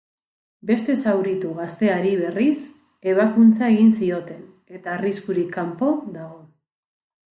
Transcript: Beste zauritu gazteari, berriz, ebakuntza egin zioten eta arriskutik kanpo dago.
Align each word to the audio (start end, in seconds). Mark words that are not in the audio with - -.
Beste 0.69 0.93
zauritu 1.03 1.51
gazteari, 1.59 2.13
berriz, 2.23 2.55
ebakuntza 3.13 3.69
egin 3.75 3.93
zioten 3.99 4.41
eta 4.79 4.97
arriskutik 4.97 5.53
kanpo 5.59 5.93
dago. 6.19 6.45